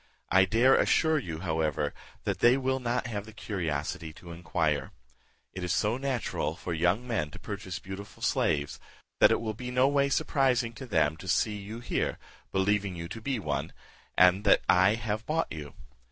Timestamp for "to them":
10.73-11.17